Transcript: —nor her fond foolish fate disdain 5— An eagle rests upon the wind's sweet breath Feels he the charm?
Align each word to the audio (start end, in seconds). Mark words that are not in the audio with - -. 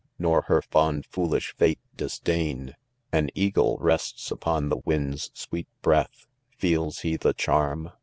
—nor 0.17 0.41
her 0.47 0.63
fond 0.63 1.05
foolish 1.05 1.53
fate 1.55 1.77
disdain 1.95 2.69
5— 2.69 2.75
An 3.21 3.29
eagle 3.35 3.77
rests 3.79 4.31
upon 4.31 4.69
the 4.69 4.79
wind's 4.83 5.29
sweet 5.35 5.67
breath 5.83 6.25
Feels 6.57 7.01
he 7.01 7.17
the 7.17 7.33
charm? 7.33 7.91